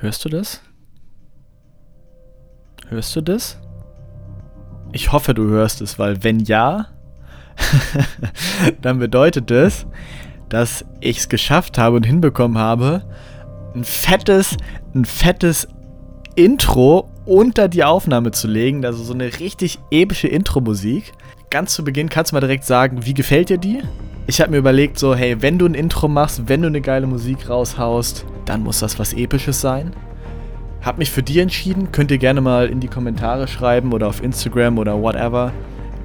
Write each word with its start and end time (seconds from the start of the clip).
Hörst 0.00 0.24
du 0.24 0.28
das? 0.28 0.62
Hörst 2.88 3.16
du 3.16 3.20
das? 3.20 3.58
Ich 4.92 5.12
hoffe, 5.12 5.34
du 5.34 5.48
hörst 5.48 5.80
es, 5.80 5.98
weil 5.98 6.22
wenn 6.22 6.40
ja, 6.40 6.86
dann 8.80 9.00
bedeutet 9.00 9.50
es, 9.50 9.86
dass 10.48 10.84
ich 11.00 11.18
es 11.18 11.28
geschafft 11.28 11.78
habe 11.78 11.96
und 11.96 12.06
hinbekommen 12.06 12.58
habe, 12.58 13.04
ein 13.74 13.84
fettes, 13.84 14.56
ein 14.94 15.04
fettes 15.04 15.68
Intro 16.36 17.10
unter 17.26 17.68
die 17.68 17.82
Aufnahme 17.84 18.30
zu 18.30 18.46
legen. 18.46 18.84
Also 18.84 19.02
so 19.02 19.12
eine 19.12 19.40
richtig 19.40 19.78
epische 19.90 20.28
Intro-Musik. 20.28 21.12
Ganz 21.50 21.72
zu 21.72 21.82
Beginn 21.82 22.10
kannst 22.10 22.32
du 22.32 22.36
mal 22.36 22.40
direkt 22.40 22.64
sagen, 22.64 23.06
wie 23.06 23.14
gefällt 23.14 23.48
dir 23.48 23.56
die? 23.56 23.80
Ich 24.26 24.42
habe 24.42 24.50
mir 24.50 24.58
überlegt, 24.58 24.98
so, 24.98 25.14
hey, 25.14 25.40
wenn 25.40 25.58
du 25.58 25.64
ein 25.64 25.72
Intro 25.72 26.06
machst, 26.06 26.46
wenn 26.46 26.60
du 26.60 26.66
eine 26.66 26.82
geile 26.82 27.06
Musik 27.06 27.48
raushaust, 27.48 28.26
dann 28.44 28.62
muss 28.62 28.80
das 28.80 28.98
was 28.98 29.14
Episches 29.14 29.62
sein. 29.62 29.92
Hab 30.82 30.98
mich 30.98 31.10
für 31.10 31.22
die 31.22 31.40
entschieden. 31.40 31.90
Könnt 31.90 32.10
ihr 32.10 32.18
gerne 32.18 32.42
mal 32.42 32.68
in 32.68 32.80
die 32.80 32.88
Kommentare 32.88 33.48
schreiben 33.48 33.94
oder 33.94 34.08
auf 34.08 34.22
Instagram 34.22 34.76
oder 34.76 35.00
whatever, 35.00 35.52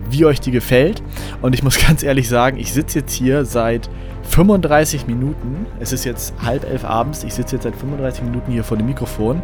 wie 0.09 0.23
euch 0.23 0.39
die 0.39 0.51
gefällt. 0.51 1.03
Und 1.41 1.53
ich 1.53 1.61
muss 1.61 1.77
ganz 1.87 2.03
ehrlich 2.03 2.29
sagen, 2.29 2.57
ich 2.57 2.71
sitze 2.71 2.99
jetzt 2.99 3.11
hier 3.11 3.43
seit 3.43 3.89
35 4.29 5.07
Minuten. 5.07 5.65
Es 5.81 5.91
ist 5.91 6.05
jetzt 6.05 6.33
halb 6.41 6.63
elf 6.63 6.85
abends. 6.85 7.25
Ich 7.25 7.33
sitze 7.33 7.57
jetzt 7.57 7.63
seit 7.63 7.75
35 7.75 8.23
Minuten 8.23 8.53
hier 8.53 8.63
vor 8.63 8.77
dem 8.77 8.85
Mikrofon. 8.85 9.41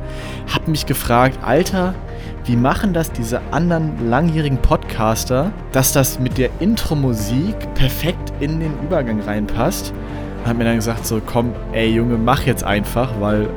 Hab 0.47 0.69
mich 0.69 0.85
gefragt, 0.85 1.39
Alter, 1.43 1.93
wie 2.49 2.55
machen 2.55 2.93
das 2.93 3.11
diese 3.11 3.41
anderen 3.51 4.09
langjährigen 4.09 4.57
Podcaster, 4.57 5.51
dass 5.71 5.93
das 5.93 6.19
mit 6.19 6.39
der 6.39 6.49
Intro-Musik 6.59 7.75
perfekt 7.75 8.33
in 8.39 8.59
den 8.59 8.73
Übergang 8.81 9.21
reinpasst? 9.21 9.93
hat 10.45 10.57
mir 10.57 10.63
dann 10.63 10.77
gesagt, 10.77 11.05
so 11.05 11.21
komm, 11.23 11.53
ey 11.73 11.91
Junge, 11.91 12.17
mach 12.17 12.41
jetzt 12.47 12.63
einfach, 12.63 13.11
weil 13.19 13.47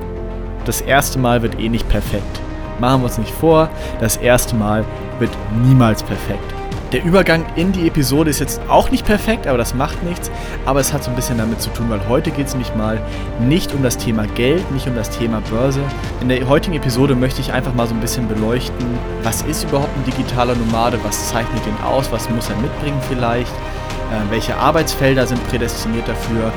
das 0.67 0.83
erste 0.83 1.19
Mal 1.19 1.41
wird 1.41 1.59
eh 1.59 1.71
nicht 1.71 1.89
perfekt. 1.89 2.41
Machen 2.81 3.01
wir 3.01 3.05
uns 3.07 3.17
nicht 3.17 3.33
vor, 3.33 3.71
das 3.99 4.19
erste 4.19 4.55
Mal 4.57 4.85
wird 5.19 5.31
niemals 5.65 6.03
perfekt. 6.03 6.52
Der 6.93 7.03
Übergang 7.05 7.47
in 7.57 7.73
die 7.73 7.87
Episode 7.87 8.29
ist 8.29 8.39
jetzt 8.39 8.61
auch 8.69 8.91
nicht 8.91 9.07
perfekt, 9.07 9.47
aber 9.47 9.57
das 9.57 9.75
macht 9.75 10.03
nichts. 10.03 10.31
Aber 10.67 10.79
es 10.79 10.93
hat 10.93 11.03
so 11.03 11.09
ein 11.09 11.17
bisschen 11.17 11.39
damit 11.39 11.63
zu 11.63 11.71
tun, 11.71 11.89
weil 11.89 12.07
heute 12.07 12.31
geht 12.31 12.49
es 12.49 12.53
nämlich 12.53 12.75
mal 12.75 13.01
nicht 13.41 13.73
um 13.73 13.83
das 13.83 13.97
Thema 13.97 14.27
Geld, 14.27 14.71
nicht 14.73 14.87
um 14.87 14.95
das 14.95 15.09
Thema 15.09 15.41
Börse. 15.51 15.81
In 16.21 16.29
der 16.29 16.47
heutigen 16.47 16.77
Episode 16.77 17.15
möchte 17.15 17.41
ich 17.41 17.51
einfach 17.51 17.73
mal 17.73 17.87
so 17.87 17.95
ein 17.95 18.01
bisschen 18.01 18.29
beleuchten, 18.29 18.87
was 19.23 19.41
ist 19.41 19.65
überhaupt 19.65 19.97
ein 19.97 20.05
digitaler 20.05 20.55
Nomade, 20.55 20.99
was 21.03 21.31
zeichnet 21.31 21.67
ihn 21.67 21.83
aus, 21.83 22.13
was 22.13 22.29
muss 22.29 22.51
er 22.51 22.57
mitbringen 22.57 23.01
vielleicht, 23.09 23.53
äh, 23.53 24.31
welche 24.31 24.55
Arbeitsfelder 24.55 25.27
sind 25.27 25.43
prädestiniert 25.49 26.07
dafür, 26.07 26.53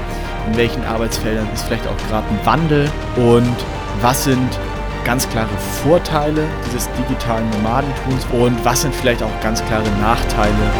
in 0.52 0.58
welchen 0.58 0.83
Arbeitsfeldern 0.83 1.47
ist 1.53 1.63
vielleicht 1.63 1.88
auch 1.88 2.09
gerade 2.09 2.28
ein 2.28 2.45
Wandel 2.45 2.91
und 3.16 3.56
was 4.02 4.25
sind 4.25 4.50
ganz 5.05 5.29
klare 5.29 5.55
Vorteile 5.83 6.47
dieses 6.65 6.89
digitalen 6.93 7.47
Nomadentums 7.51 8.25
und 8.33 8.65
was 8.65 8.81
sind 8.81 8.93
vielleicht 8.93 9.21
auch 9.21 9.39
ganz 9.39 9.63
klare 9.65 9.87
Nachteile. 10.01 10.71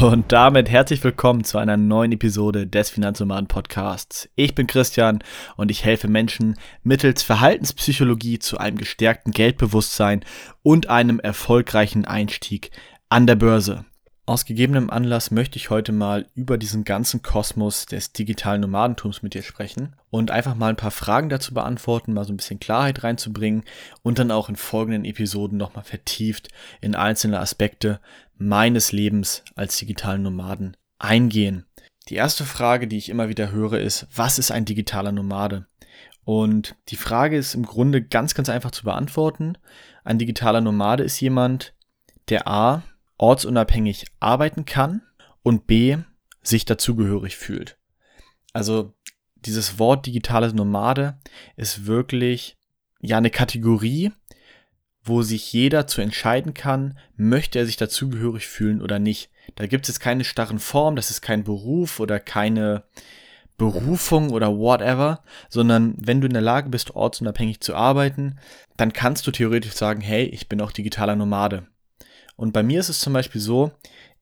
Und 0.00 0.32
damit 0.32 0.70
herzlich 0.70 1.04
willkommen 1.04 1.44
zu 1.44 1.58
einer 1.58 1.76
neuen 1.76 2.12
Episode 2.12 2.66
des 2.66 2.88
Finanznomaden 2.88 3.46
Podcasts. 3.46 4.30
Ich 4.36 4.54
bin 4.54 4.66
Christian 4.66 5.22
und 5.56 5.70
ich 5.70 5.84
helfe 5.84 6.08
Menschen 6.08 6.54
mittels 6.82 7.22
Verhaltenspsychologie 7.22 8.38
zu 8.38 8.56
einem 8.56 8.78
gestärkten 8.78 9.32
Geldbewusstsein 9.32 10.24
und 10.62 10.88
einem 10.88 11.20
erfolgreichen 11.20 12.06
Einstieg 12.06 12.70
an 13.10 13.26
der 13.26 13.36
Börse. 13.36 13.84
Aus 14.24 14.46
gegebenem 14.46 14.88
Anlass 14.88 15.30
möchte 15.30 15.58
ich 15.58 15.68
heute 15.68 15.92
mal 15.92 16.26
über 16.34 16.56
diesen 16.56 16.84
ganzen 16.84 17.22
Kosmos 17.22 17.84
des 17.84 18.12
digitalen 18.12 18.62
Nomadentums 18.62 19.22
mit 19.22 19.34
dir 19.34 19.42
sprechen 19.42 19.94
und 20.10 20.30
einfach 20.30 20.54
mal 20.54 20.70
ein 20.70 20.76
paar 20.76 20.90
Fragen 20.90 21.28
dazu 21.28 21.52
beantworten, 21.54 22.12
mal 22.12 22.24
so 22.24 22.32
ein 22.32 22.36
bisschen 22.36 22.60
Klarheit 22.60 23.04
reinzubringen 23.04 23.64
und 24.02 24.18
dann 24.18 24.30
auch 24.30 24.48
in 24.48 24.56
folgenden 24.56 25.04
Episoden 25.04 25.58
nochmal 25.58 25.84
vertieft 25.84 26.48
in 26.80 26.94
einzelne 26.94 27.40
Aspekte 27.40 28.00
meines 28.36 28.92
Lebens 28.92 29.44
als 29.54 29.76
digitalen 29.76 30.22
Nomaden 30.22 30.76
eingehen. 30.98 31.66
Die 32.08 32.14
erste 32.14 32.44
Frage, 32.44 32.88
die 32.88 32.96
ich 32.96 33.10
immer 33.10 33.28
wieder 33.28 33.50
höre, 33.50 33.80
ist, 33.80 34.06
was 34.14 34.38
ist 34.38 34.50
ein 34.50 34.64
digitaler 34.64 35.12
Nomade? 35.12 35.66
Und 36.24 36.74
die 36.88 36.96
Frage 36.96 37.36
ist 37.36 37.54
im 37.54 37.64
Grunde 37.64 38.02
ganz, 38.02 38.34
ganz 38.34 38.48
einfach 38.48 38.70
zu 38.70 38.84
beantworten. 38.84 39.56
Ein 40.04 40.18
digitaler 40.18 40.60
Nomade 40.60 41.02
ist 41.02 41.20
jemand, 41.20 41.74
der 42.28 42.46
A 42.46 42.82
ortsunabhängig 43.18 44.06
arbeiten 44.20 44.64
kann 44.64 45.02
und 45.42 45.66
B, 45.66 45.98
sich 46.42 46.64
dazugehörig 46.64 47.36
fühlt. 47.36 47.76
Also 48.52 48.94
dieses 49.48 49.78
Wort 49.78 50.06
digitales 50.06 50.52
Nomade 50.52 51.18
ist 51.56 51.86
wirklich 51.86 52.56
ja 53.00 53.16
eine 53.16 53.30
Kategorie, 53.30 54.12
wo 55.02 55.22
sich 55.22 55.52
jeder 55.52 55.86
zu 55.86 56.00
entscheiden 56.00 56.54
kann, 56.54 56.98
möchte 57.16 57.58
er 57.58 57.66
sich 57.66 57.76
dazugehörig 57.76 58.46
fühlen 58.46 58.82
oder 58.82 58.98
nicht. 58.98 59.30
Da 59.56 59.66
gibt 59.66 59.86
es 59.86 59.94
jetzt 59.94 60.00
keine 60.00 60.24
starren 60.24 60.58
Form, 60.58 60.96
das 60.96 61.10
ist 61.10 61.22
kein 61.22 61.44
Beruf 61.44 61.98
oder 61.98 62.20
keine 62.20 62.84
Berufung 63.56 64.30
oder 64.30 64.56
whatever, 64.56 65.24
sondern 65.48 65.94
wenn 65.98 66.20
du 66.20 66.26
in 66.26 66.34
der 66.34 66.42
Lage 66.42 66.68
bist, 66.68 66.94
ortsunabhängig 66.94 67.60
zu 67.60 67.74
arbeiten, 67.74 68.38
dann 68.76 68.92
kannst 68.92 69.26
du 69.26 69.30
theoretisch 69.32 69.72
sagen, 69.72 70.00
hey, 70.00 70.24
ich 70.26 70.48
bin 70.48 70.60
auch 70.60 70.70
digitaler 70.70 71.16
Nomade. 71.16 71.66
Und 72.36 72.52
bei 72.52 72.62
mir 72.62 72.78
ist 72.78 72.88
es 72.88 73.00
zum 73.00 73.14
Beispiel 73.14 73.40
so, 73.40 73.72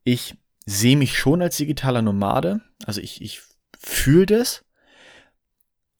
ich 0.04 0.36
sehe 0.64 0.96
mich 0.96 1.18
schon 1.18 1.42
als 1.42 1.56
digitaler 1.56 2.00
Nomade. 2.00 2.62
Also 2.86 3.00
ich, 3.00 3.20
ich 3.20 3.42
fühle 3.78 4.26
das, 4.26 4.64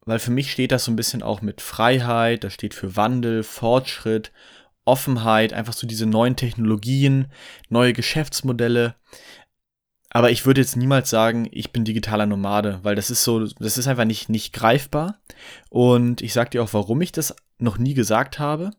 weil 0.06 0.18
für 0.18 0.30
mich 0.30 0.50
steht 0.50 0.72
das 0.72 0.84
so 0.84 0.92
ein 0.92 0.96
bisschen 0.96 1.22
auch 1.22 1.42
mit 1.42 1.60
Freiheit, 1.60 2.44
das 2.44 2.54
steht 2.54 2.74
für 2.74 2.96
Wandel, 2.96 3.42
Fortschritt, 3.42 4.32
Offenheit, 4.84 5.52
einfach 5.52 5.72
so 5.72 5.86
diese 5.86 6.06
neuen 6.06 6.36
Technologien, 6.36 7.26
neue 7.68 7.92
Geschäftsmodelle. 7.92 8.94
Aber 10.10 10.30
ich 10.30 10.46
würde 10.46 10.62
jetzt 10.62 10.76
niemals 10.76 11.10
sagen, 11.10 11.48
ich 11.50 11.72
bin 11.72 11.84
digitaler 11.84 12.24
Nomade, 12.24 12.80
weil 12.82 12.94
das 12.94 13.10
ist 13.10 13.24
so, 13.24 13.44
das 13.46 13.76
ist 13.76 13.88
einfach 13.88 14.04
nicht, 14.06 14.30
nicht 14.30 14.54
greifbar. 14.54 15.20
Und 15.68 16.22
ich 16.22 16.32
sage 16.32 16.50
dir 16.50 16.62
auch, 16.62 16.72
warum 16.72 17.02
ich 17.02 17.12
das 17.12 17.36
noch 17.58 17.76
nie 17.76 17.92
gesagt 17.92 18.38
habe. 18.38 18.70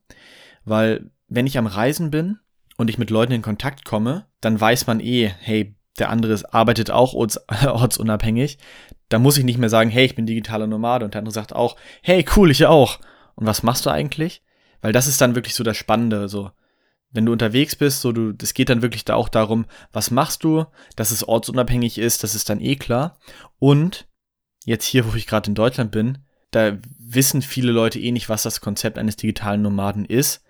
Weil 0.65 1.11
wenn 1.27 1.45
ich 1.45 1.57
am 1.57 1.67
Reisen 1.67 2.09
bin, 2.09 2.39
und 2.77 2.89
ich 2.89 2.97
mit 2.97 3.09
Leuten 3.09 3.33
in 3.33 3.41
Kontakt 3.41 3.83
komme, 3.83 4.27
dann 4.39 4.59
weiß 4.59 4.87
man 4.87 4.99
eh, 4.99 5.27
hey, 5.39 5.75
der 5.99 6.09
andere 6.09 6.39
arbeitet 6.53 6.91
auch 6.91 7.13
orts, 7.13 7.39
ortsunabhängig. 7.65 8.59
Da 9.09 9.19
muss 9.19 9.37
ich 9.37 9.43
nicht 9.43 9.57
mehr 9.57 9.69
sagen, 9.69 9.89
hey, 9.89 10.05
ich 10.05 10.15
bin 10.15 10.25
digitaler 10.25 10.67
Nomade 10.67 11.05
und 11.05 11.13
der 11.13 11.19
andere 11.19 11.33
sagt 11.33 11.53
auch, 11.53 11.77
hey, 12.01 12.25
cool, 12.35 12.51
ich 12.51 12.65
auch. 12.65 12.99
Und 13.35 13.45
was 13.45 13.63
machst 13.63 13.85
du 13.85 13.89
eigentlich? 13.89 14.43
Weil 14.81 14.91
das 14.91 15.07
ist 15.07 15.21
dann 15.21 15.35
wirklich 15.35 15.55
so 15.55 15.63
das 15.63 15.77
Spannende, 15.77 16.27
so. 16.27 16.51
Wenn 17.09 17.25
du 17.25 17.31
unterwegs 17.31 17.75
bist, 17.75 18.01
so 18.01 18.11
du, 18.11 18.33
es 18.41 18.53
geht 18.53 18.69
dann 18.69 18.81
wirklich 18.81 19.05
da 19.05 19.15
auch 19.15 19.29
darum, 19.29 19.65
was 19.93 20.11
machst 20.11 20.43
du, 20.43 20.65
dass 20.97 21.11
es 21.11 21.25
ortsunabhängig 21.25 21.97
ist, 21.97 22.23
das 22.23 22.35
ist 22.35 22.49
dann 22.49 22.59
eh 22.59 22.75
klar. 22.75 23.17
Und 23.59 24.07
jetzt 24.65 24.85
hier, 24.85 25.09
wo 25.09 25.15
ich 25.15 25.25
gerade 25.25 25.47
in 25.47 25.55
Deutschland 25.55 25.91
bin, 25.91 26.17
da 26.51 26.77
wissen 26.99 27.41
viele 27.41 27.71
Leute 27.71 27.99
eh 27.99 28.11
nicht, 28.11 28.27
was 28.27 28.43
das 28.43 28.59
Konzept 28.59 28.97
eines 28.97 29.15
digitalen 29.15 29.61
Nomaden 29.61 30.05
ist 30.05 30.43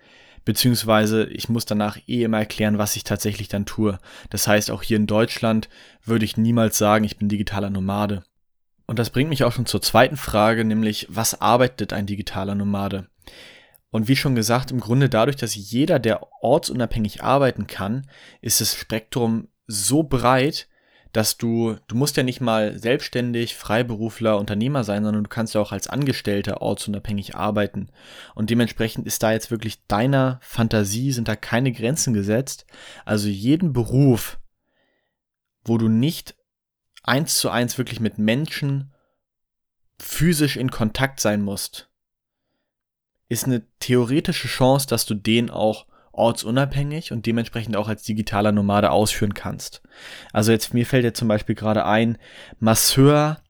beziehungsweise 0.48 1.24
ich 1.26 1.50
muss 1.50 1.66
danach 1.66 1.98
eh 2.06 2.22
immer 2.22 2.38
erklären, 2.38 2.78
was 2.78 2.96
ich 2.96 3.04
tatsächlich 3.04 3.48
dann 3.48 3.66
tue. 3.66 3.98
Das 4.30 4.48
heißt, 4.48 4.70
auch 4.70 4.82
hier 4.82 4.96
in 4.96 5.06
Deutschland 5.06 5.68
würde 6.06 6.24
ich 6.24 6.38
niemals 6.38 6.78
sagen, 6.78 7.04
ich 7.04 7.18
bin 7.18 7.28
digitaler 7.28 7.68
Nomade. 7.68 8.22
Und 8.88 8.98
das 8.98 9.10
bringt 9.10 9.28
mich 9.28 9.44
auch 9.44 9.52
schon 9.52 9.66
zur 9.66 9.82
zweiten 9.82 10.16
Frage, 10.16 10.64
nämlich 10.64 11.06
was 11.10 11.40
arbeitet 11.42 11.92
ein 11.92 12.06
digitaler 12.06 12.54
Nomade? 12.54 13.06
Und 13.90 14.08
wie 14.08 14.16
schon 14.16 14.34
gesagt, 14.34 14.70
im 14.70 14.80
Grunde 14.80 15.10
dadurch, 15.10 15.36
dass 15.36 15.54
jeder, 15.54 15.98
der 15.98 16.26
ortsunabhängig 16.40 17.22
arbeiten 17.22 17.66
kann, 17.66 18.08
ist 18.40 18.62
das 18.62 18.74
Spektrum 18.74 19.48
so 19.66 20.04
breit, 20.04 20.68
dass 21.12 21.36
du, 21.36 21.76
du 21.86 21.96
musst 21.96 22.16
ja 22.16 22.22
nicht 22.22 22.40
mal 22.40 22.78
selbstständig, 22.78 23.56
Freiberufler, 23.56 24.38
Unternehmer 24.38 24.84
sein, 24.84 25.04
sondern 25.04 25.24
du 25.24 25.28
kannst 25.28 25.54
ja 25.54 25.60
auch 25.60 25.72
als 25.72 25.88
Angestellter 25.88 26.62
ortsunabhängig 26.62 27.34
arbeiten. 27.34 27.88
Und 28.34 28.48
dementsprechend 28.48 29.06
ist 29.06 29.22
da 29.22 29.32
jetzt 29.32 29.50
wirklich 29.50 29.86
deiner 29.86 30.38
Fantasie, 30.42 31.12
sind 31.12 31.28
da 31.28 31.36
keine 31.36 31.72
Grenzen 31.72 32.14
gesetzt. 32.14 32.64
Also 33.04 33.28
jeden 33.28 33.74
Beruf, 33.74 34.38
wo 35.64 35.76
du 35.76 35.88
nicht 35.88 36.37
eins 37.02 37.38
zu 37.38 37.50
eins 37.50 37.78
wirklich 37.78 38.00
mit 38.00 38.18
Menschen 38.18 38.92
physisch 40.00 40.56
in 40.56 40.70
Kontakt 40.70 41.20
sein 41.20 41.42
musst, 41.42 41.90
ist 43.28 43.44
eine 43.44 43.66
theoretische 43.78 44.48
Chance, 44.48 44.86
dass 44.86 45.06
du 45.06 45.14
den 45.14 45.50
auch 45.50 45.86
ortsunabhängig 46.12 47.12
und 47.12 47.26
dementsprechend 47.26 47.76
auch 47.76 47.88
als 47.88 48.02
digitaler 48.02 48.52
Nomade 48.52 48.90
ausführen 48.90 49.34
kannst. 49.34 49.82
Also 50.32 50.50
jetzt 50.50 50.74
mir 50.74 50.86
fällt 50.86 51.04
jetzt 51.04 51.18
zum 51.18 51.28
Beispiel 51.28 51.54
gerade 51.54 51.84
ein, 51.84 52.18
Masseur, 52.58 53.40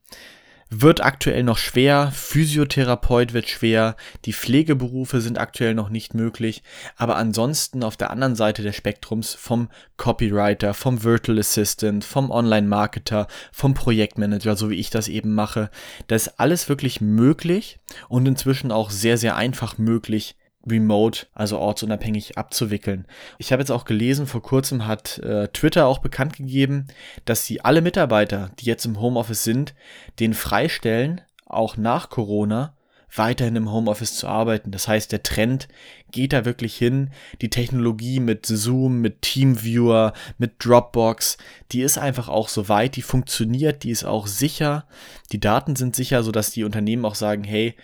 wird 0.70 1.02
aktuell 1.02 1.42
noch 1.42 1.56
schwer, 1.56 2.10
Physiotherapeut 2.12 3.32
wird 3.32 3.48
schwer, 3.48 3.96
die 4.24 4.32
Pflegeberufe 4.32 5.20
sind 5.20 5.38
aktuell 5.38 5.74
noch 5.74 5.88
nicht 5.88 6.14
möglich, 6.14 6.62
aber 6.96 7.16
ansonsten 7.16 7.82
auf 7.82 7.96
der 7.96 8.10
anderen 8.10 8.36
Seite 8.36 8.62
des 8.62 8.76
Spektrums 8.76 9.34
vom 9.34 9.70
Copywriter, 9.96 10.74
vom 10.74 11.02
Virtual 11.02 11.38
Assistant, 11.38 12.04
vom 12.04 12.30
Online-Marketer, 12.30 13.28
vom 13.50 13.74
Projektmanager, 13.74 14.56
so 14.56 14.68
wie 14.68 14.76
ich 14.76 14.90
das 14.90 15.08
eben 15.08 15.34
mache, 15.34 15.70
das 16.06 16.26
ist 16.26 16.40
alles 16.40 16.68
wirklich 16.68 17.00
möglich 17.00 17.78
und 18.08 18.26
inzwischen 18.26 18.70
auch 18.70 18.90
sehr, 18.90 19.16
sehr 19.16 19.36
einfach 19.36 19.78
möglich, 19.78 20.36
remote, 20.70 21.26
also 21.34 21.58
ortsunabhängig 21.58 22.38
abzuwickeln. 22.38 23.06
Ich 23.38 23.52
habe 23.52 23.62
jetzt 23.62 23.70
auch 23.70 23.84
gelesen, 23.84 24.26
vor 24.26 24.42
kurzem 24.42 24.86
hat 24.86 25.18
äh, 25.18 25.48
Twitter 25.48 25.86
auch 25.86 25.98
bekannt 25.98 26.36
gegeben, 26.36 26.86
dass 27.24 27.46
sie 27.46 27.60
alle 27.60 27.82
Mitarbeiter, 27.82 28.50
die 28.58 28.66
jetzt 28.66 28.84
im 28.84 29.00
Homeoffice 29.00 29.44
sind, 29.44 29.74
den 30.20 30.34
freistellen, 30.34 31.20
auch 31.46 31.76
nach 31.76 32.10
Corona, 32.10 32.74
weiterhin 33.14 33.56
im 33.56 33.72
Homeoffice 33.72 34.16
zu 34.16 34.26
arbeiten. 34.26 34.70
Das 34.70 34.86
heißt, 34.86 35.12
der 35.12 35.22
Trend 35.22 35.68
geht 36.10 36.32
da 36.32 36.44
wirklich 36.44 36.76
hin. 36.76 37.10
Die 37.40 37.50
Technologie 37.50 38.20
mit 38.20 38.46
Zoom, 38.46 39.00
mit 39.00 39.22
Teamviewer, 39.22 40.12
mit 40.36 40.64
Dropbox, 40.64 41.38
die 41.72 41.80
ist 41.80 41.98
einfach 41.98 42.28
auch 42.28 42.48
so 42.48 42.68
weit, 42.68 42.96
die 42.96 43.02
funktioniert, 43.02 43.82
die 43.82 43.90
ist 43.90 44.04
auch 44.04 44.26
sicher. 44.26 44.86
Die 45.32 45.40
Daten 45.40 45.76
sind 45.76 45.96
sicher, 45.96 46.22
sodass 46.22 46.50
die 46.50 46.64
Unternehmen 46.64 47.04
auch 47.04 47.14
sagen, 47.14 47.44
hey, 47.44 47.74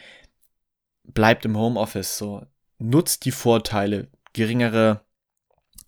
bleibt 1.04 1.44
im 1.44 1.56
Homeoffice. 1.56 2.18
So, 2.18 2.42
nutzt 2.78 3.24
die 3.24 3.32
Vorteile, 3.32 4.08
geringere 4.32 5.00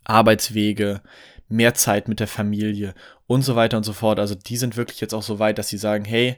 Arbeitswege, 0.04 1.02
mehr 1.48 1.74
Zeit 1.74 2.08
mit 2.08 2.20
der 2.20 2.28
Familie 2.28 2.94
und 3.26 3.42
so 3.42 3.56
weiter 3.56 3.76
und 3.76 3.84
so 3.84 3.92
fort. 3.92 4.18
Also 4.18 4.34
die 4.34 4.56
sind 4.56 4.76
wirklich 4.76 5.00
jetzt 5.00 5.14
auch 5.14 5.22
so 5.22 5.38
weit, 5.38 5.58
dass 5.58 5.68
sie 5.68 5.78
sagen, 5.78 6.04
hey, 6.04 6.36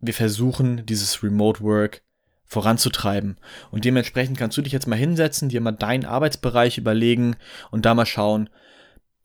wir 0.00 0.14
versuchen 0.14 0.86
dieses 0.86 1.22
Remote 1.22 1.60
Work 1.60 2.02
voranzutreiben. 2.46 3.38
Und 3.70 3.84
dementsprechend 3.84 4.36
kannst 4.36 4.56
du 4.56 4.62
dich 4.62 4.72
jetzt 4.72 4.86
mal 4.86 4.96
hinsetzen, 4.96 5.48
dir 5.48 5.60
mal 5.60 5.72
deinen 5.72 6.04
Arbeitsbereich 6.04 6.78
überlegen 6.78 7.36
und 7.70 7.84
da 7.86 7.94
mal 7.94 8.06
schauen, 8.06 8.50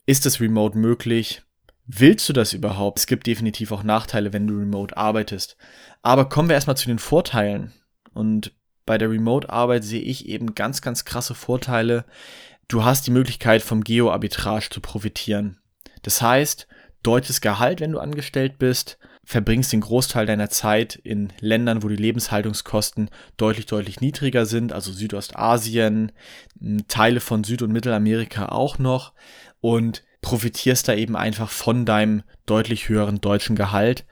ist 0.06 0.26
es 0.26 0.40
remote 0.40 0.78
möglich? 0.78 1.42
Willst 1.86 2.28
du 2.28 2.32
das 2.32 2.52
überhaupt? 2.52 3.00
Es 3.00 3.06
gibt 3.06 3.26
definitiv 3.26 3.72
auch 3.72 3.82
Nachteile, 3.82 4.32
wenn 4.32 4.46
du 4.46 4.56
remote 4.56 4.96
arbeitest. 4.96 5.56
Aber 6.02 6.28
kommen 6.28 6.48
wir 6.48 6.54
erstmal 6.54 6.76
zu 6.76 6.86
den 6.86 7.00
Vorteilen. 7.00 7.72
Und 8.12 8.52
bei 8.86 8.98
der 8.98 9.10
Remote-Arbeit 9.10 9.84
sehe 9.84 10.00
ich 10.00 10.28
eben 10.28 10.54
ganz, 10.54 10.80
ganz 10.80 11.04
krasse 11.04 11.34
Vorteile. 11.34 12.04
Du 12.68 12.84
hast 12.84 13.06
die 13.06 13.10
Möglichkeit, 13.10 13.62
vom 13.62 13.84
Geo-Arbitrage 13.84 14.70
zu 14.70 14.80
profitieren. 14.80 15.58
Das 16.02 16.22
heißt, 16.22 16.66
deutsches 17.02 17.40
Gehalt, 17.40 17.80
wenn 17.80 17.92
du 17.92 17.98
angestellt 17.98 18.58
bist, 18.58 18.98
verbringst 19.24 19.72
den 19.72 19.80
Großteil 19.80 20.24
deiner 20.24 20.50
Zeit 20.50 20.94
in 20.94 21.32
Ländern, 21.40 21.82
wo 21.82 21.88
die 21.88 21.96
Lebenshaltungskosten 21.96 23.10
deutlich, 23.36 23.66
deutlich 23.66 24.00
niedriger 24.00 24.46
sind, 24.46 24.72
also 24.72 24.92
Südostasien, 24.92 26.12
Teile 26.86 27.20
von 27.20 27.42
Süd- 27.42 27.62
und 27.62 27.72
Mittelamerika 27.72 28.46
auch 28.46 28.78
noch 28.78 29.12
und 29.60 30.04
profitierst 30.20 30.88
da 30.88 30.94
eben 30.94 31.16
einfach 31.16 31.50
von 31.50 31.84
deinem 31.84 32.22
deutlich 32.46 32.88
höheren 32.88 33.20
deutschen 33.20 33.56
Gehalt 33.56 34.06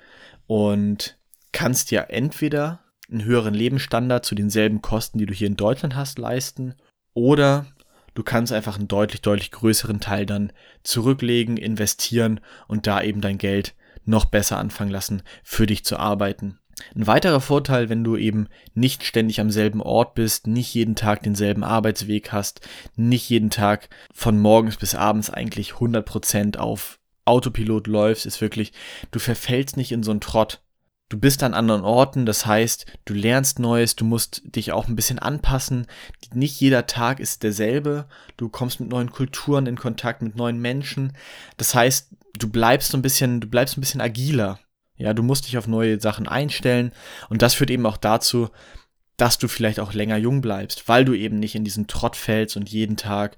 und 0.47 1.17
kannst 1.53 1.93
ja 1.93 2.03
entweder 2.03 2.84
einen 3.11 3.25
höheren 3.25 3.55
Lebensstandard 3.55 4.25
zu 4.25 4.35
denselben 4.35 4.83
Kosten, 4.83 5.19
die 5.19 5.27
du 5.27 5.35
hier 5.35 5.47
in 5.47 5.57
Deutschland 5.57 5.95
hast, 5.95 6.19
leisten. 6.19 6.75
Oder 7.13 7.67
du 8.15 8.23
kannst 8.23 8.53
einfach 8.53 8.77
einen 8.77 8.89
deutlich, 8.89 9.23
deutlich 9.23 9.51
größeren 9.51 10.01
Teil 10.01 10.27
dann 10.27 10.53
zurücklegen, 10.83 11.57
investieren 11.57 12.41
und 12.67 12.87
da 12.87 13.03
eben 13.03 13.21
dein 13.21 13.39
Geld 13.39 13.75
noch 14.05 14.27
besser 14.27 14.59
anfangen 14.59 14.91
lassen, 14.91 15.23
für 15.43 15.67
dich 15.67 15.85
zu 15.85 15.97
arbeiten. 15.99 16.59
Ein 16.95 17.07
weiterer 17.07 17.41
Vorteil, 17.41 17.89
wenn 17.89 18.05
du 18.05 18.17
eben 18.17 18.49
nicht 18.75 19.05
ständig 19.05 19.41
am 19.41 19.51
selben 19.51 19.81
Ort 19.81 20.15
bist, 20.15 20.47
nicht 20.47 20.75
jeden 20.75 20.97
Tag 20.97 21.23
denselben 21.23 21.63
Arbeitsweg 21.63 22.33
hast, 22.33 22.67
nicht 22.97 23.29
jeden 23.31 23.51
Tag 23.51 23.89
von 24.13 24.39
morgens 24.39 24.77
bis 24.77 24.95
abends 24.95 25.31
eigentlich 25.31 25.73
100% 25.75 26.57
auf 26.57 26.99
Autopilot 27.25 27.87
läufst, 27.87 28.27
ist 28.27 28.41
wirklich, 28.41 28.73
du 29.11 29.19
verfällst 29.19 29.77
nicht 29.77 29.93
in 29.93 30.03
so 30.03 30.11
einen 30.11 30.21
Trott 30.21 30.64
du 31.15 31.21
bist 31.21 31.45
an 31.45 31.55
anderen 31.55 31.83
Orten, 31.83 32.27
das 32.27 32.45
heißt, 32.45 32.87
du 33.05 33.15
lernst 33.15 33.61
Neues, 33.61 33.95
du 33.95 34.05
musst 34.05 34.43
dich 34.57 34.73
auch 34.73 34.89
ein 34.89 34.97
bisschen 34.97 35.21
anpassen. 35.21 35.87
Nicht 36.33 36.61
jeder 36.61 36.89
Tag 36.89 37.21
ist 37.21 37.45
derselbe. 37.45 38.07
Du 38.37 38.49
kommst 38.49 38.81
mit 38.81 38.89
neuen 38.89 39.13
Kulturen 39.13 39.67
in 39.67 39.77
Kontakt, 39.77 40.23
mit 40.23 40.35
neuen 40.35 40.61
Menschen. 40.61 41.13
Das 41.57 41.73
heißt, 41.73 42.09
du 42.37 42.51
bleibst 42.51 42.91
so 42.91 42.99
ein 42.99 43.03
bisschen, 43.03 43.41
du 43.41 43.47
bleibst 43.47 43.79
ein 43.79 43.81
bisschen 43.81 44.01
agiler. 44.01 44.59
Ja, 44.97 45.15
du 45.15 45.23
musst 45.23 45.47
dich 45.47 45.57
auf 45.57 45.69
neue 45.69 46.01
Sachen 46.01 46.27
einstellen 46.27 46.91
und 47.29 47.43
das 47.43 47.55
führt 47.55 47.71
eben 47.71 47.87
auch 47.87 47.97
dazu, 47.97 48.49
dass 49.17 49.39
du 49.39 49.47
vielleicht 49.47 49.79
auch 49.79 49.93
länger 49.93 50.17
jung 50.17 50.41
bleibst, 50.41 50.89
weil 50.89 51.05
du 51.05 51.15
eben 51.15 51.39
nicht 51.39 51.55
in 51.55 51.63
diesen 51.63 51.87
Trott 51.87 52.17
fällst 52.17 52.57
und 52.57 52.69
jeden 52.69 52.97
Tag 52.97 53.37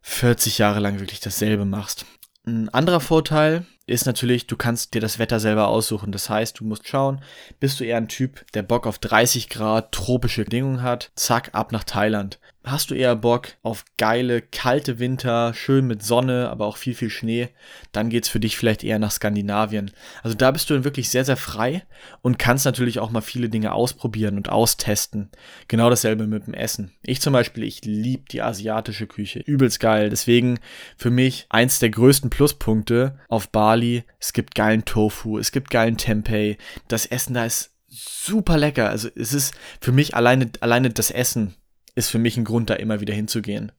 40 0.00 0.56
Jahre 0.56 0.80
lang 0.80 1.00
wirklich 1.00 1.20
dasselbe 1.20 1.66
machst. 1.66 2.06
Ein 2.46 2.70
anderer 2.70 3.00
Vorteil 3.00 3.66
ist 3.88 4.06
natürlich, 4.06 4.46
du 4.46 4.56
kannst 4.56 4.94
dir 4.94 5.00
das 5.00 5.18
Wetter 5.18 5.40
selber 5.40 5.68
aussuchen. 5.68 6.12
Das 6.12 6.28
heißt, 6.28 6.60
du 6.60 6.64
musst 6.64 6.86
schauen, 6.86 7.22
bist 7.60 7.80
du 7.80 7.84
eher 7.84 7.96
ein 7.96 8.08
Typ, 8.08 8.44
der 8.52 8.62
Bock 8.62 8.86
auf 8.86 8.98
30 8.98 9.48
Grad 9.48 9.92
tropische 9.92 10.44
Bedingungen 10.44 10.82
hat, 10.82 11.10
zack, 11.14 11.50
ab 11.52 11.72
nach 11.72 11.84
Thailand. 11.84 12.38
Hast 12.64 12.90
du 12.90 12.94
eher 12.94 13.16
Bock 13.16 13.48
auf 13.62 13.86
geile, 13.96 14.42
kalte 14.42 14.98
Winter, 14.98 15.54
schön 15.54 15.86
mit 15.86 16.02
Sonne, 16.02 16.50
aber 16.50 16.66
auch 16.66 16.76
viel, 16.76 16.94
viel 16.94 17.08
Schnee, 17.08 17.48
dann 17.92 18.10
geht's 18.10 18.28
für 18.28 18.40
dich 18.40 18.58
vielleicht 18.58 18.84
eher 18.84 18.98
nach 18.98 19.10
Skandinavien. 19.12 19.90
Also 20.22 20.36
da 20.36 20.50
bist 20.50 20.68
du 20.68 20.74
dann 20.74 20.84
wirklich 20.84 21.08
sehr, 21.08 21.24
sehr 21.24 21.38
frei 21.38 21.86
und 22.20 22.38
kannst 22.38 22.66
natürlich 22.66 22.98
auch 22.98 23.10
mal 23.10 23.22
viele 23.22 23.48
Dinge 23.48 23.72
ausprobieren 23.72 24.36
und 24.36 24.50
austesten. 24.50 25.30
Genau 25.68 25.88
dasselbe 25.88 26.26
mit 26.26 26.46
dem 26.46 26.52
Essen. 26.52 26.92
Ich 27.02 27.22
zum 27.22 27.32
Beispiel, 27.32 27.64
ich 27.64 27.86
liebe 27.86 28.24
die 28.30 28.42
asiatische 28.42 29.06
Küche. 29.06 29.38
Übelst 29.38 29.80
geil. 29.80 30.10
Deswegen 30.10 30.58
für 30.98 31.10
mich 31.10 31.46
eins 31.48 31.78
der 31.78 31.90
größten 31.90 32.28
Pluspunkte 32.28 33.18
auf 33.28 33.48
Bali. 33.48 33.77
Es 34.18 34.32
gibt 34.32 34.54
geilen 34.54 34.84
Tofu, 34.84 35.38
es 35.38 35.52
gibt 35.52 35.70
geilen 35.70 35.96
Tempeh. 35.96 36.56
Das 36.88 37.06
Essen 37.06 37.34
da 37.34 37.44
ist 37.44 37.74
super 37.88 38.56
lecker. 38.58 38.90
Also 38.90 39.08
es 39.14 39.32
ist 39.32 39.54
für 39.80 39.92
mich 39.92 40.14
alleine, 40.14 40.50
alleine 40.60 40.90
das 40.90 41.10
Essen 41.10 41.54
ist 41.94 42.10
für 42.10 42.18
mich 42.18 42.36
ein 42.36 42.44
Grund, 42.44 42.70
da 42.70 42.74
immer 42.74 43.00
wieder 43.00 43.14
hinzugehen. 43.14 43.72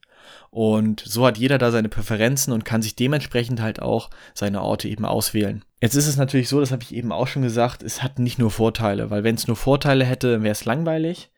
Und 0.50 1.00
so 1.06 1.26
hat 1.26 1.38
jeder 1.38 1.58
da 1.58 1.70
seine 1.70 1.88
Präferenzen 1.88 2.52
und 2.52 2.64
kann 2.64 2.82
sich 2.82 2.96
dementsprechend 2.96 3.60
halt 3.60 3.80
auch 3.80 4.10
seine 4.34 4.62
Orte 4.62 4.88
eben 4.88 5.04
auswählen. 5.04 5.64
Jetzt 5.80 5.94
ist 5.94 6.08
es 6.08 6.16
natürlich 6.16 6.48
so, 6.48 6.60
das 6.60 6.72
habe 6.72 6.82
ich 6.82 6.94
eben 6.94 7.12
auch 7.12 7.28
schon 7.28 7.42
gesagt, 7.42 7.82
es 7.82 8.02
hat 8.02 8.18
nicht 8.18 8.38
nur 8.38 8.50
Vorteile, 8.50 9.10
weil 9.10 9.24
wenn 9.24 9.36
es 9.36 9.46
nur 9.46 9.56
Vorteile 9.56 10.04
hätte, 10.04 10.42
wäre 10.42 10.52
es 10.52 10.64
langweilig. 10.64 11.30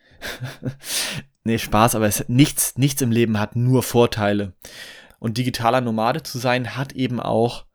nee, 1.44 1.58
Spaß, 1.58 1.94
aber 1.94 2.06
es 2.06 2.20
hat 2.20 2.28
nichts, 2.28 2.76
nichts 2.78 3.02
im 3.02 3.12
Leben 3.12 3.38
hat 3.38 3.54
nur 3.54 3.82
Vorteile. 3.82 4.54
Und 5.18 5.38
digitaler 5.38 5.80
Nomade 5.80 6.22
zu 6.22 6.38
sein, 6.38 6.74
hat 6.76 6.92
eben 6.92 7.20
auch 7.20 7.66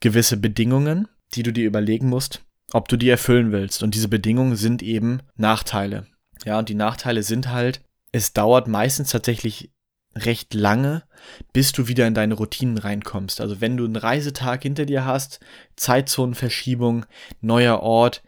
gewisse 0.00 0.36
Bedingungen, 0.36 1.08
die 1.34 1.42
du 1.42 1.52
dir 1.52 1.66
überlegen 1.66 2.08
musst, 2.08 2.42
ob 2.72 2.88
du 2.88 2.96
die 2.96 3.08
erfüllen 3.08 3.52
willst. 3.52 3.82
Und 3.82 3.94
diese 3.94 4.08
Bedingungen 4.08 4.56
sind 4.56 4.82
eben 4.82 5.20
Nachteile. 5.36 6.06
Ja, 6.44 6.58
und 6.58 6.68
die 6.68 6.74
Nachteile 6.74 7.22
sind 7.22 7.48
halt, 7.48 7.82
es 8.12 8.32
dauert 8.32 8.68
meistens 8.68 9.10
tatsächlich 9.10 9.72
recht 10.14 10.54
lange, 10.54 11.04
bis 11.52 11.72
du 11.72 11.88
wieder 11.88 12.06
in 12.06 12.14
deine 12.14 12.34
Routinen 12.34 12.78
reinkommst. 12.78 13.40
Also 13.40 13.60
wenn 13.60 13.76
du 13.76 13.84
einen 13.84 13.96
Reisetag 13.96 14.62
hinter 14.62 14.86
dir 14.86 15.04
hast, 15.04 15.40
Zeitzonenverschiebung, 15.76 17.06
neuer 17.40 17.80
Ort, 17.80 18.22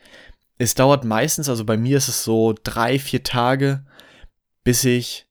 es 0.59 0.75
dauert 0.75 1.05
meistens, 1.05 1.49
also 1.49 1.65
bei 1.65 1.77
mir 1.77 1.97
ist 1.97 2.09
es 2.09 2.23
so 2.23 2.55
drei, 2.63 2.99
vier 2.99 3.23
Tage, 3.23 3.85
bis 4.63 4.85
ich 4.85 5.27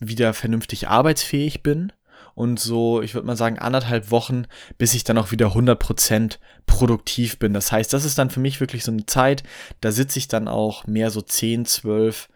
wieder 0.00 0.34
vernünftig 0.34 0.88
arbeitsfähig 0.88 1.62
bin 1.62 1.92
und 2.34 2.58
so, 2.58 3.00
ich 3.02 3.14
würde 3.14 3.26
mal 3.26 3.36
sagen, 3.36 3.58
anderthalb 3.58 4.10
Wochen, 4.10 4.46
bis 4.78 4.94
ich 4.94 5.04
dann 5.04 5.18
auch 5.18 5.30
wieder 5.30 5.48
100% 5.48 6.38
produktiv 6.66 7.38
bin. 7.38 7.54
Das 7.54 7.70
heißt, 7.70 7.92
das 7.92 8.04
ist 8.04 8.18
dann 8.18 8.30
für 8.30 8.40
mich 8.40 8.60
wirklich 8.60 8.84
so 8.84 8.92
eine 8.92 9.06
Zeit, 9.06 9.44
da 9.80 9.92
sitze 9.92 10.18
ich 10.18 10.28
dann 10.28 10.48
auch 10.48 10.86
mehr 10.86 11.10
so 11.10 11.20
10, 11.20 11.64
12, 11.64 12.28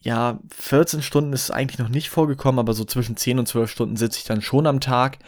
ja, 0.00 0.40
14 0.54 1.02
Stunden 1.02 1.32
ist 1.32 1.50
eigentlich 1.50 1.78
noch 1.78 1.88
nicht 1.88 2.08
vorgekommen, 2.08 2.58
aber 2.58 2.72
so 2.72 2.84
zwischen 2.84 3.16
10 3.16 3.38
und 3.38 3.46
12 3.46 3.70
Stunden 3.70 3.96
sitze 3.96 4.18
ich 4.18 4.24
dann 4.24 4.42
schon 4.42 4.66
am 4.66 4.80
Tag 4.80 5.18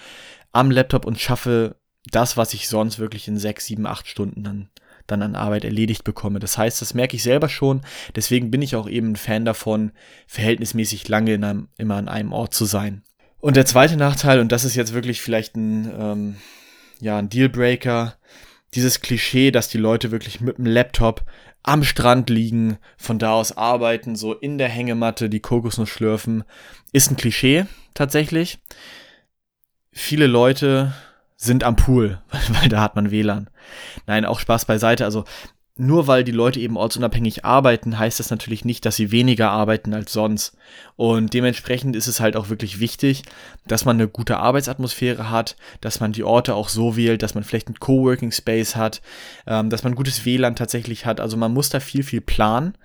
am 0.53 0.71
Laptop 0.71 1.05
und 1.05 1.21
schaffe 1.21 1.77
das, 2.11 2.37
was 2.37 2.55
ich 2.55 2.69
sonst 2.69 2.99
wirklich 2.99 3.29
in 3.29 3.39
6, 3.39 3.67
7, 3.67 3.87
8 3.87 4.07
Stunden 4.07 4.43
dann, 4.43 4.69
dann 5.07 5.23
an 5.23 5.37
Arbeit 5.37 5.65
erledigt 5.65 6.05
bekomme. 6.05 6.41
Das 6.41 6.59
heißt, 6.59 6.81
das 6.81 6.95
merke 6.95 7.17
ich 7.17 7.23
selber 7.23 7.49
schon. 7.49 7.83
Deswegen 8.17 8.51
bin 8.51 8.63
ich 8.63 8.75
auch 8.75 8.89
eben 8.89 9.13
ein 9.13 9.17
Fan 9.17 9.45
davon, 9.45 9.93
verhältnismäßig 10.27 11.09
lange 11.09 11.35
in 11.35 11.45
einem, 11.45 11.69
immer 11.77 11.97
an 11.97 12.09
einem 12.09 12.33
Ort 12.33 12.55
zu 12.55 12.65
sein. 12.65 13.03
Und 13.43 13.57
der 13.57 13.67
zweite 13.67 13.97
Nachteil, 13.97 14.39
und 14.39 14.53
das 14.53 14.65
ist 14.65 14.77
jetzt 14.77 14.95
wirklich 14.95 15.21
vielleicht 15.21 15.57
ein, 15.57 15.93
ähm, 15.99 16.37
ja, 17.01 17.19
ein 17.19 17.29
Dealbreaker, 17.29 18.15
dieses 18.73 19.01
Klischee, 19.01 19.51
dass 19.51 19.69
die 19.69 19.79
Leute 19.79 20.13
wirklich 20.13 20.41
mit 20.41 20.59
dem 20.59 20.67
Laptop 20.67 21.25
am 21.65 21.83
Strand 21.83 22.31
liegen, 22.31 22.79
von 22.97 23.19
da 23.19 23.33
aus 23.33 23.57
arbeiten, 23.57 24.15
so 24.15 24.33
in 24.33 24.59
der 24.59 24.69
Hängematte 24.69 25.29
die 25.29 25.41
Kokosnuss 25.41 25.89
schlürfen, 25.89 26.45
ist 26.93 27.11
ein 27.11 27.17
Klischee 27.17 27.67
tatsächlich. 27.95 28.61
Viele 29.91 30.29
Leute 30.29 30.93
sind 31.35 31.65
am 31.65 31.75
Pool, 31.75 32.23
weil, 32.49 32.69
da 32.69 32.81
hat 32.81 32.95
man 32.95 33.11
WLAN. 33.11 33.51
Nein, 34.07 34.25
auch 34.25 34.39
Spaß 34.39 34.67
beiseite. 34.67 35.05
Also 35.05 35.25
nur 35.77 36.07
weil 36.07 36.23
die 36.23 36.33
Leute 36.33 36.61
eben 36.61 36.77
ortsunabhängig 36.77 37.45
arbeiten, 37.47 37.99
heißt 37.99 38.21
das 38.21 38.31
natürlich 38.31 38.65
nicht, 38.65 38.85
dass 38.85 38.97
sie 38.97 39.11
weniger 39.11 39.51
arbeiten 39.51 39.95
als 39.95 40.13
sonst. 40.13 40.55
Und 40.97 41.33
dementsprechend 41.33 41.97
ist 41.97 42.09
es 42.09 42.21
halt 42.21 42.37
auch 42.37 42.51
wirklich 42.51 42.79
wichtig, 42.79 43.23
dass 43.67 43.87
man 43.87 43.97
eine 43.97 44.09
gute 44.09 44.37
Arbeitsatmosphäre 44.37 45.31
hat, 45.31 45.57
dass 45.81 45.99
man 46.01 46.13
die 46.13 46.25
Orte 46.25 46.55
auch 46.55 46.69
so 46.69 46.97
wählt, 46.97 47.23
dass 47.23 47.35
man 47.35 47.43
vielleicht 47.43 47.69
einen 47.69 47.81
Coworking 47.81 48.33
Space 48.33 48.77
hat, 48.77 49.01
ähm, 49.47 49.71
dass 49.71 49.83
man 49.83 49.95
gutes 49.95 50.27
WLAN 50.27 50.57
tatsächlich 50.57 51.07
hat. 51.07 51.21
Also 51.21 51.39
man 51.39 51.55
muss 51.55 51.71
da 51.71 51.81
viel, 51.81 52.03
viel 52.03 52.21
planen, 52.21 52.77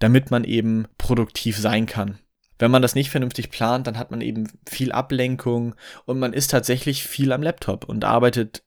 damit 0.00 0.32
man 0.32 0.42
eben 0.42 0.86
produktiv 0.98 1.56
sein 1.56 1.86
kann. 1.86 2.18
Wenn 2.58 2.72
man 2.72 2.82
das 2.82 2.96
nicht 2.96 3.10
vernünftig 3.10 3.50
plant, 3.50 3.86
dann 3.86 3.98
hat 3.98 4.10
man 4.10 4.20
eben 4.20 4.48
viel 4.68 4.92
Ablenkung 4.92 5.74
und 6.06 6.18
man 6.18 6.32
ist 6.32 6.50
tatsächlich 6.50 7.04
viel 7.04 7.32
am 7.32 7.42
Laptop 7.42 7.84
und 7.84 8.04
arbeitet 8.04 8.62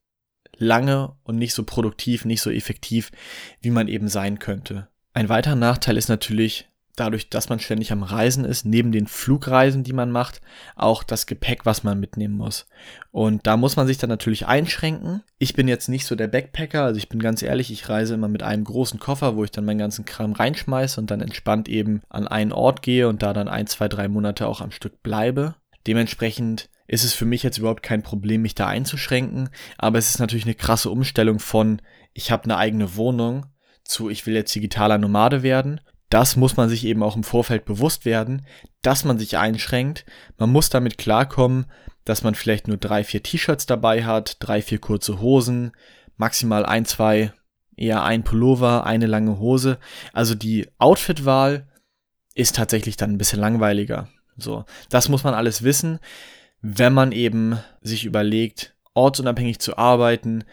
lange 0.57 1.13
und 1.23 1.37
nicht 1.37 1.53
so 1.53 1.63
produktiv, 1.63 2.25
nicht 2.25 2.41
so 2.41 2.49
effektiv, 2.49 3.11
wie 3.61 3.71
man 3.71 3.87
eben 3.87 4.07
sein 4.07 4.39
könnte. 4.39 4.87
Ein 5.13 5.29
weiterer 5.29 5.55
Nachteil 5.55 5.97
ist 5.97 6.09
natürlich, 6.09 6.67
dadurch, 6.95 7.29
dass 7.29 7.49
man 7.49 7.59
ständig 7.59 7.91
am 7.91 8.03
Reisen 8.03 8.45
ist, 8.45 8.65
neben 8.65 8.91
den 8.91 9.07
Flugreisen, 9.07 9.83
die 9.83 9.93
man 9.93 10.11
macht, 10.11 10.41
auch 10.75 11.03
das 11.03 11.25
Gepäck, 11.25 11.65
was 11.65 11.83
man 11.83 11.99
mitnehmen 11.99 12.35
muss. 12.35 12.67
Und 13.11 13.45
da 13.47 13.57
muss 13.57 13.75
man 13.75 13.87
sich 13.87 13.97
dann 13.97 14.09
natürlich 14.09 14.47
einschränken. 14.47 15.23
Ich 15.37 15.53
bin 15.53 15.67
jetzt 15.67 15.89
nicht 15.89 16.05
so 16.05 16.15
der 16.15 16.27
Backpacker, 16.27 16.83
also 16.83 16.97
ich 16.97 17.09
bin 17.09 17.19
ganz 17.19 17.41
ehrlich, 17.41 17.71
ich 17.71 17.89
reise 17.89 18.13
immer 18.13 18.27
mit 18.27 18.43
einem 18.43 18.63
großen 18.63 18.99
Koffer, 18.99 19.35
wo 19.35 19.43
ich 19.43 19.51
dann 19.51 19.65
meinen 19.65 19.79
ganzen 19.79 20.05
Kram 20.05 20.33
reinschmeiße 20.33 20.99
und 20.99 21.11
dann 21.11 21.21
entspannt 21.21 21.67
eben 21.67 22.01
an 22.09 22.27
einen 22.27 22.51
Ort 22.51 22.81
gehe 22.81 23.07
und 23.07 23.23
da 23.23 23.33
dann 23.33 23.47
ein, 23.47 23.67
zwei, 23.67 23.87
drei 23.87 24.07
Monate 24.07 24.47
auch 24.47 24.61
am 24.61 24.71
Stück 24.71 25.03
bleibe. 25.03 25.55
Dementsprechend 25.87 26.69
ist 26.87 27.03
es 27.03 27.13
für 27.13 27.25
mich 27.25 27.43
jetzt 27.43 27.57
überhaupt 27.57 27.83
kein 27.83 28.03
Problem, 28.03 28.41
mich 28.41 28.55
da 28.55 28.67
einzuschränken. 28.67 29.49
Aber 29.77 29.97
es 29.97 30.09
ist 30.09 30.19
natürlich 30.19 30.45
eine 30.45 30.55
krasse 30.55 30.89
Umstellung 30.89 31.39
von, 31.39 31.81
ich 32.13 32.31
habe 32.31 32.43
eine 32.45 32.57
eigene 32.57 32.95
Wohnung 32.95 33.47
zu, 33.83 34.09
ich 34.09 34.25
will 34.25 34.35
jetzt 34.35 34.53
digitaler 34.53 34.97
Nomade 34.97 35.43
werden. 35.43 35.81
Das 36.09 36.35
muss 36.35 36.55
man 36.55 36.69
sich 36.69 36.85
eben 36.85 37.03
auch 37.03 37.15
im 37.15 37.23
Vorfeld 37.23 37.65
bewusst 37.65 38.05
werden, 38.05 38.45
dass 38.81 39.03
man 39.03 39.17
sich 39.17 39.37
einschränkt. 39.37 40.05
Man 40.37 40.51
muss 40.51 40.69
damit 40.69 40.97
klarkommen, 40.97 41.65
dass 42.03 42.23
man 42.23 42.35
vielleicht 42.35 42.67
nur 42.67 42.77
drei, 42.77 43.03
vier 43.03 43.23
T-Shirts 43.23 43.65
dabei 43.65 44.05
hat, 44.05 44.37
drei, 44.39 44.61
vier 44.61 44.79
kurze 44.79 45.19
Hosen, 45.19 45.71
maximal 46.17 46.65
ein, 46.65 46.85
zwei, 46.85 47.33
eher 47.75 48.03
ein 48.03 48.23
Pullover, 48.23 48.85
eine 48.85 49.07
lange 49.07 49.39
Hose. 49.39 49.79
Also 50.13 50.35
die 50.35 50.67
Outfitwahl 50.77 51.67
ist 52.35 52.55
tatsächlich 52.55 52.95
dann 52.95 53.11
ein 53.11 53.17
bisschen 53.17 53.39
langweiliger. 53.39 54.09
So, 54.37 54.65
das 54.89 55.09
muss 55.09 55.23
man 55.23 55.33
alles 55.33 55.63
wissen 55.63 55.99
wenn 56.61 56.93
man 56.93 57.11
eben 57.11 57.59
sich 57.81 58.05
überlegt, 58.05 58.75
ortsunabhängig 58.93 59.59
zu 59.59 59.77
arbeiten, 59.77 60.43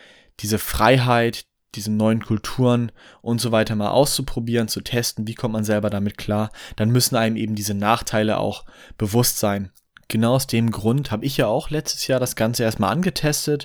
diese 0.40 0.58
Freiheit, 0.58 1.46
diese 1.74 1.90
neuen 1.90 2.22
Kulturen 2.22 2.92
und 3.22 3.40
so 3.40 3.52
weiter 3.52 3.74
mal 3.76 3.90
auszuprobieren, 3.90 4.68
zu 4.68 4.80
testen, 4.82 5.26
wie 5.26 5.34
kommt 5.34 5.54
man 5.54 5.64
selber 5.64 5.90
damit 5.90 6.18
klar, 6.18 6.50
dann 6.76 6.90
müssen 6.90 7.16
einem 7.16 7.36
eben 7.36 7.54
diese 7.54 7.74
Nachteile 7.74 8.38
auch 8.38 8.64
bewusst 8.98 9.38
sein. 9.38 9.70
Genau 10.08 10.34
aus 10.34 10.46
dem 10.46 10.70
Grund 10.70 11.10
habe 11.10 11.24
ich 11.24 11.38
ja 11.38 11.46
auch 11.46 11.70
letztes 11.70 12.06
Jahr 12.06 12.20
das 12.20 12.36
Ganze 12.36 12.64
erstmal 12.64 12.92
angetestet, 12.92 13.64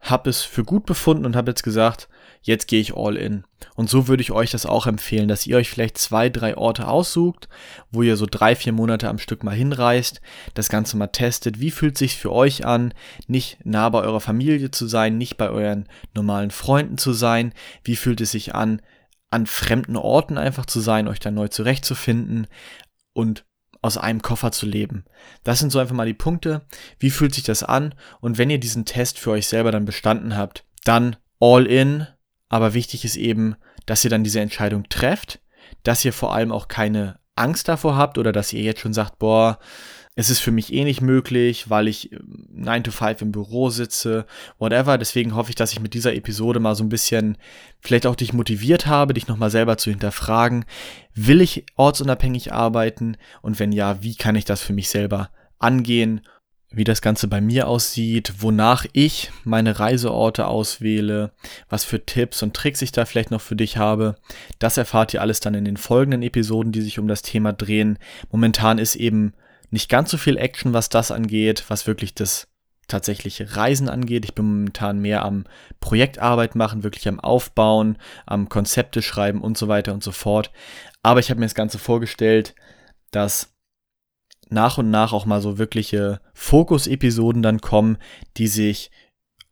habe 0.00 0.30
es 0.30 0.42
für 0.42 0.62
gut 0.62 0.86
befunden 0.86 1.26
und 1.26 1.34
habe 1.34 1.50
jetzt 1.50 1.64
gesagt, 1.64 2.08
jetzt 2.42 2.68
gehe 2.68 2.80
ich 2.80 2.94
all 2.94 3.16
in. 3.16 3.44
Und 3.74 3.90
so 3.90 4.08
würde 4.08 4.22
ich 4.22 4.32
euch 4.32 4.50
das 4.50 4.66
auch 4.66 4.86
empfehlen, 4.86 5.28
dass 5.28 5.46
ihr 5.46 5.56
euch 5.56 5.70
vielleicht 5.70 5.98
zwei, 5.98 6.28
drei 6.28 6.56
Orte 6.56 6.88
aussucht, 6.88 7.48
wo 7.90 8.02
ihr 8.02 8.16
so 8.16 8.26
drei, 8.28 8.54
vier 8.54 8.72
Monate 8.72 9.08
am 9.08 9.18
Stück 9.18 9.44
mal 9.44 9.54
hinreist, 9.54 10.20
das 10.54 10.68
Ganze 10.68 10.96
mal 10.96 11.08
testet. 11.08 11.60
Wie 11.60 11.70
fühlt 11.70 11.98
sich 11.98 12.16
für 12.16 12.32
euch 12.32 12.64
an, 12.64 12.94
nicht 13.26 13.58
nah 13.64 13.88
bei 13.88 14.00
eurer 14.00 14.20
Familie 14.20 14.70
zu 14.70 14.86
sein, 14.86 15.18
nicht 15.18 15.36
bei 15.36 15.50
euren 15.50 15.88
normalen 16.14 16.50
Freunden 16.50 16.98
zu 16.98 17.12
sein? 17.12 17.52
Wie 17.84 17.96
fühlt 17.96 18.20
es 18.20 18.30
sich 18.30 18.54
an, 18.54 18.82
an 19.30 19.46
fremden 19.46 19.96
Orten 19.96 20.38
einfach 20.38 20.66
zu 20.66 20.80
sein, 20.80 21.08
euch 21.08 21.20
da 21.20 21.30
neu 21.30 21.48
zurechtzufinden 21.48 22.46
und 23.12 23.44
aus 23.80 23.96
einem 23.96 24.22
Koffer 24.22 24.50
zu 24.52 24.66
leben. 24.66 25.04
Das 25.44 25.60
sind 25.60 25.70
so 25.70 25.78
einfach 25.78 25.94
mal 25.94 26.06
die 26.06 26.14
Punkte. 26.14 26.66
Wie 26.98 27.10
fühlt 27.10 27.34
sich 27.34 27.44
das 27.44 27.62
an? 27.62 27.94
Und 28.20 28.38
wenn 28.38 28.50
ihr 28.50 28.58
diesen 28.58 28.84
Test 28.84 29.18
für 29.18 29.30
euch 29.30 29.46
selber 29.46 29.70
dann 29.70 29.84
bestanden 29.84 30.36
habt, 30.36 30.64
dann 30.84 31.16
all 31.40 31.66
in, 31.66 32.06
aber 32.48 32.74
wichtig 32.74 33.04
ist 33.04 33.16
eben, 33.16 33.56
dass 33.86 34.04
ihr 34.04 34.10
dann 34.10 34.24
diese 34.24 34.40
Entscheidung 34.40 34.88
trefft, 34.88 35.40
dass 35.82 36.04
ihr 36.04 36.12
vor 36.12 36.34
allem 36.34 36.52
auch 36.52 36.68
keine 36.68 37.18
Angst 37.36 37.68
davor 37.68 37.96
habt 37.96 38.18
oder 38.18 38.32
dass 38.32 38.52
ihr 38.52 38.62
jetzt 38.62 38.80
schon 38.80 38.92
sagt, 38.92 39.18
boah, 39.18 39.58
es 40.18 40.30
ist 40.30 40.40
für 40.40 40.50
mich 40.50 40.72
eh 40.72 40.82
nicht 40.82 41.00
möglich, 41.00 41.70
weil 41.70 41.86
ich 41.86 42.10
9 42.50 42.82
to 42.82 42.90
5 42.90 43.22
im 43.22 43.30
Büro 43.30 43.70
sitze, 43.70 44.26
whatever. 44.58 44.98
Deswegen 44.98 45.36
hoffe 45.36 45.50
ich, 45.50 45.54
dass 45.54 45.72
ich 45.72 45.78
mit 45.78 45.94
dieser 45.94 46.12
Episode 46.12 46.58
mal 46.58 46.74
so 46.74 46.82
ein 46.82 46.88
bisschen 46.88 47.38
vielleicht 47.78 48.04
auch 48.04 48.16
dich 48.16 48.32
motiviert 48.32 48.88
habe, 48.88 49.14
dich 49.14 49.28
nochmal 49.28 49.50
selber 49.50 49.76
zu 49.76 49.90
hinterfragen. 49.90 50.64
Will 51.14 51.40
ich 51.40 51.66
ortsunabhängig 51.76 52.52
arbeiten? 52.52 53.16
Und 53.42 53.60
wenn 53.60 53.70
ja, 53.70 54.02
wie 54.02 54.16
kann 54.16 54.34
ich 54.34 54.44
das 54.44 54.60
für 54.60 54.72
mich 54.72 54.88
selber 54.88 55.30
angehen? 55.60 56.22
Wie 56.70 56.84
das 56.84 57.00
Ganze 57.00 57.28
bei 57.28 57.40
mir 57.40 57.66
aussieht, 57.66 58.34
wonach 58.40 58.84
ich 58.92 59.30
meine 59.44 59.78
Reiseorte 59.78 60.46
auswähle, 60.46 61.32
was 61.68 61.84
für 61.84 62.04
Tipps 62.04 62.42
und 62.42 62.54
Tricks 62.54 62.82
ich 62.82 62.92
da 62.92 63.06
vielleicht 63.06 63.30
noch 63.30 63.40
für 63.40 63.56
dich 63.56 63.78
habe. 63.78 64.16
Das 64.58 64.76
erfahrt 64.76 65.14
ihr 65.14 65.22
alles 65.22 65.40
dann 65.40 65.54
in 65.54 65.64
den 65.64 65.78
folgenden 65.78 66.22
Episoden, 66.22 66.72
die 66.72 66.82
sich 66.82 66.98
um 66.98 67.08
das 67.08 67.22
Thema 67.22 67.52
drehen. 67.52 67.98
Momentan 68.30 68.78
ist 68.78 68.96
eben 68.96 69.32
nicht 69.70 69.88
ganz 69.88 70.10
so 70.10 70.18
viel 70.18 70.36
Action, 70.36 70.74
was 70.74 70.90
das 70.90 71.10
angeht, 71.10 71.64
was 71.68 71.86
wirklich 71.86 72.14
das 72.14 72.48
tatsächliche 72.86 73.56
Reisen 73.56 73.88
angeht. 73.88 74.24
Ich 74.24 74.34
bin 74.34 74.46
momentan 74.46 74.98
mehr 74.98 75.24
am 75.24 75.44
Projektarbeit 75.80 76.54
machen, 76.54 76.82
wirklich 76.82 77.06
am 77.08 77.20
Aufbauen, 77.20 77.98
am 78.26 78.48
Konzepte 78.48 79.02
schreiben 79.02 79.42
und 79.42 79.56
so 79.56 79.68
weiter 79.68 79.92
und 79.92 80.02
so 80.02 80.12
fort. 80.12 80.50
Aber 81.02 81.20
ich 81.20 81.30
habe 81.30 81.40
mir 81.40 81.46
das 81.46 81.54
Ganze 81.54 81.78
vorgestellt, 81.78 82.54
dass 83.10 83.54
nach 84.50 84.78
und 84.78 84.90
nach 84.90 85.12
auch 85.12 85.26
mal 85.26 85.40
so 85.40 85.58
wirkliche 85.58 86.20
Fokus-Episoden 86.34 87.42
dann 87.42 87.60
kommen, 87.60 87.98
die 88.36 88.48
sich 88.48 88.90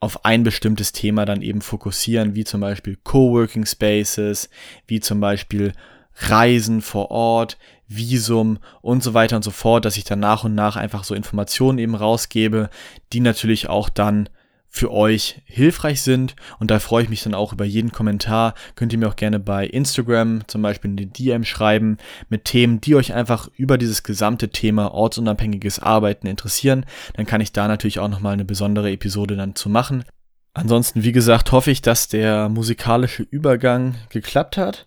auf 0.00 0.24
ein 0.24 0.42
bestimmtes 0.42 0.92
Thema 0.92 1.24
dann 1.24 1.42
eben 1.42 1.62
fokussieren, 1.62 2.34
wie 2.34 2.44
zum 2.44 2.60
Beispiel 2.60 2.98
Coworking 3.02 3.66
Spaces, 3.66 4.50
wie 4.86 5.00
zum 5.00 5.20
Beispiel 5.20 5.72
Reisen 6.14 6.82
vor 6.82 7.10
Ort, 7.10 7.58
Visum 7.88 8.58
und 8.82 9.02
so 9.02 9.14
weiter 9.14 9.36
und 9.36 9.42
so 9.42 9.50
fort, 9.50 9.84
dass 9.84 9.96
ich 9.96 10.04
dann 10.04 10.20
nach 10.20 10.44
und 10.44 10.54
nach 10.54 10.76
einfach 10.76 11.04
so 11.04 11.14
Informationen 11.14 11.78
eben 11.78 11.94
rausgebe, 11.94 12.70
die 13.12 13.20
natürlich 13.20 13.68
auch 13.68 13.88
dann 13.88 14.28
für 14.76 14.92
euch 14.92 15.40
hilfreich 15.46 16.02
sind. 16.02 16.36
Und 16.58 16.70
da 16.70 16.78
freue 16.80 17.02
ich 17.02 17.08
mich 17.08 17.22
dann 17.22 17.34
auch 17.34 17.54
über 17.54 17.64
jeden 17.64 17.92
Kommentar. 17.92 18.54
Könnt 18.74 18.92
ihr 18.92 18.98
mir 18.98 19.08
auch 19.08 19.16
gerne 19.16 19.40
bei 19.40 19.66
Instagram 19.66 20.46
zum 20.48 20.60
Beispiel 20.60 20.90
in 20.90 20.96
die 20.98 21.06
DM 21.06 21.44
schreiben 21.44 21.96
mit 22.28 22.44
Themen, 22.44 22.82
die 22.82 22.94
euch 22.94 23.14
einfach 23.14 23.48
über 23.56 23.78
dieses 23.78 24.02
gesamte 24.02 24.50
Thema 24.50 24.92
ortsunabhängiges 24.92 25.78
Arbeiten 25.78 26.26
interessieren. 26.26 26.84
Dann 27.14 27.24
kann 27.24 27.40
ich 27.40 27.52
da 27.52 27.68
natürlich 27.68 28.00
auch 28.00 28.08
nochmal 28.08 28.34
eine 28.34 28.44
besondere 28.44 28.92
Episode 28.92 29.34
dann 29.34 29.54
zu 29.54 29.70
machen. 29.70 30.04
Ansonsten, 30.52 31.02
wie 31.02 31.12
gesagt, 31.12 31.52
hoffe 31.52 31.70
ich, 31.70 31.80
dass 31.80 32.08
der 32.08 32.50
musikalische 32.50 33.22
Übergang 33.22 33.94
geklappt 34.10 34.58
hat. 34.58 34.86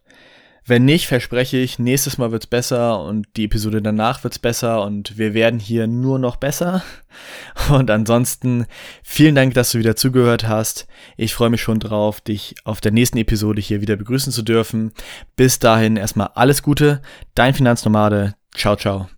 Wenn 0.70 0.86
nicht, 0.86 1.08
verspreche 1.08 1.58
ich, 1.58 1.80
nächstes 1.80 2.20
Mal 2.20 2.32
wird's 2.32 2.46
besser 2.46 3.02
und 3.04 3.26
die 3.38 3.46
Episode 3.46 3.82
danach 3.82 4.24
wird's 4.24 4.38
besser 4.38 4.84
und 4.84 5.18
wir 5.18 5.34
werden 5.34 5.60
hier 5.60 5.88
nur 5.88 6.20
noch 6.20 6.36
besser. 6.36 6.84
Und 7.70 7.90
ansonsten 7.90 8.68
vielen 9.04 9.34
Dank, 9.34 9.56
dass 9.56 9.72
du 9.72 9.80
wieder 9.80 9.96
zugehört 9.96 10.48
hast. 10.48 10.88
Ich 11.18 11.34
freue 11.34 11.50
mich 11.50 11.62
schon 11.62 11.80
drauf, 11.80 12.22
dich 12.22 12.54
auf 12.66 12.82
der 12.82 12.92
nächsten 12.92 13.18
Episode 13.18 13.60
hier 13.62 13.82
wieder 13.82 13.96
begrüßen 13.96 14.32
zu 14.32 14.44
dürfen. 14.44 14.92
Bis 15.36 15.58
dahin 15.58 15.98
erstmal 15.98 16.30
alles 16.36 16.62
Gute. 16.62 17.02
Dein 17.34 17.56
Finanznomade. 17.56 18.36
Ciao, 18.56 18.76
ciao. 18.76 19.10